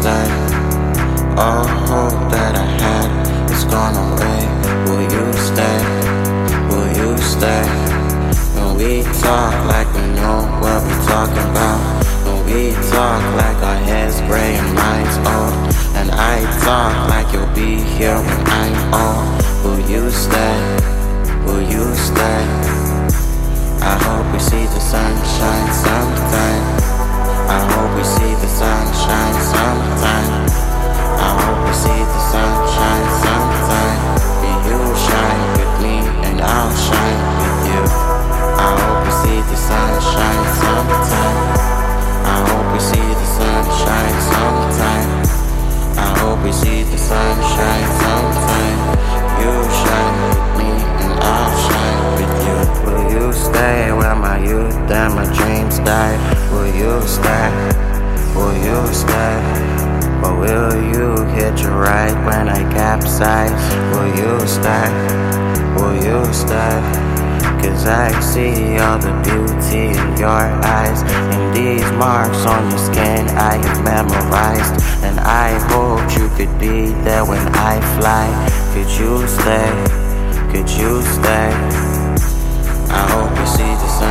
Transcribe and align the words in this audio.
style. 0.00 0.30
All 1.38 1.66
hope 1.90 2.18
that 2.30 2.54
I 2.54 2.66
had 2.82 3.08
is 3.50 3.64
gone 3.64 3.96
away. 4.06 4.40
Will 4.86 5.06
you 5.14 5.26
stay? 5.50 5.78
Will 6.70 6.90
you 7.00 7.10
stay? 7.18 7.64
When 8.54 8.70
we 8.78 9.02
talk 9.22 9.54
like 9.66 9.88
we 9.94 10.04
know 10.18 10.40
what 10.62 10.78
we're 10.86 11.04
talking 11.06 11.46
about. 11.50 11.80
When 12.26 12.38
we 12.46 12.60
talk 12.94 13.22
like 13.42 13.58
our 13.70 13.80
heads 13.90 14.20
gray 14.28 14.54
and 14.62 14.70
minds 14.74 15.16
old. 15.34 15.54
And 15.98 16.08
I 16.12 16.34
talk 16.66 16.94
like 17.12 17.28
you'll 17.32 17.54
be 17.54 17.82
here 17.96 18.18
when 18.28 18.42
I'm 18.60 18.78
old. 19.02 19.26
Will 19.64 19.82
you 19.90 20.10
stay? 20.10 20.56
Will 21.44 21.64
you 21.74 21.84
stay? 21.94 22.42
I 23.82 23.94
hope 24.04 24.26
we 24.32 24.38
see 24.38 24.64
the 24.74 24.82
sunshine 24.92 25.68
sometime. 25.86 26.62
I 27.56 27.58
hope 27.72 27.90
we 27.96 28.04
see 28.04 28.32
the 28.42 28.50
sun. 28.58 28.67
Will 58.34 58.56
you 58.56 58.92
stay? 58.92 59.36
Or 60.22 60.34
will 60.38 60.74
you 60.92 61.24
hitch 61.34 61.62
a 61.64 61.70
ride 61.70 62.18
when 62.26 62.48
I 62.48 62.62
capsize? 62.72 63.62
Will 63.92 64.08
you 64.20 64.46
stay? 64.46 64.88
Will 65.76 65.96
you 65.96 66.32
stay? 66.32 66.80
Cause 67.62 67.86
I 67.86 68.08
see 68.20 68.78
all 68.78 68.98
the 68.98 69.14
beauty 69.26 69.98
in 69.98 70.16
your 70.16 70.44
eyes. 70.78 71.02
And 71.34 71.54
these 71.54 71.90
marks 71.92 72.46
on 72.46 72.70
your 72.70 72.78
skin 72.78 73.28
I 73.30 73.54
have 73.64 73.84
memorized. 73.84 74.74
And 75.04 75.18
I 75.20 75.58
hoped 75.70 76.16
you 76.16 76.28
could 76.36 76.58
be 76.58 76.92
there 77.04 77.24
when 77.24 77.46
I 77.54 77.80
fly. 77.98 78.26
Could 78.74 78.90
you 78.98 79.26
stay? 79.26 79.70
Could 80.52 80.70
you 80.70 81.02
stay? 81.02 81.50
I 82.90 83.02
hope 83.12 83.30
you 83.38 83.46
see 83.46 83.72
the 83.82 83.88
sunshine 83.88 84.07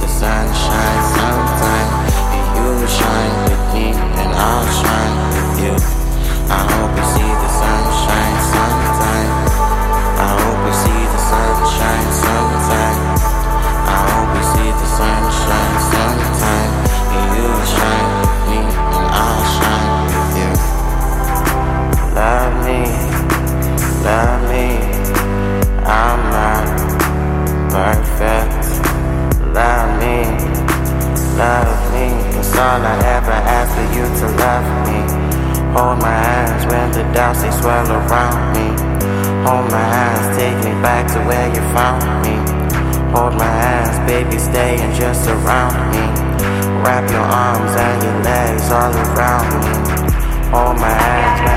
the 0.00 0.08
sunshine 0.08 0.91
all 32.62 32.80
I 32.80 32.96
ever 33.18 33.38
ask 33.58 33.70
for 33.74 33.88
you 33.96 34.04
to 34.20 34.26
love 34.38 34.66
me. 34.86 35.00
Hold 35.74 35.98
my 35.98 36.14
hands 36.14 36.62
when 36.70 36.88
the 36.92 37.04
doubts 37.12 37.42
they 37.42 37.50
swirl 37.50 37.90
around 37.90 38.54
me. 38.54 38.68
Hold 39.46 39.66
my 39.74 39.86
hands, 39.96 40.26
take 40.38 40.58
me 40.62 40.72
back 40.86 41.10
to 41.12 41.18
where 41.26 41.48
you 41.50 41.62
found 41.74 42.06
me. 42.22 42.36
Hold 43.14 43.34
my 43.34 43.52
hands, 43.64 43.98
baby, 44.08 44.38
stay 44.38 44.78
and 44.78 44.94
just 44.94 45.24
surround 45.24 45.74
me. 45.90 46.04
Wrap 46.84 47.04
your 47.10 47.26
arms 47.44 47.72
and 47.86 47.98
your 48.06 48.18
legs 48.30 48.70
all 48.70 48.94
around 49.06 49.48
me. 49.62 49.74
Hold 50.54 50.76
my 50.78 50.94
hands 51.04 51.51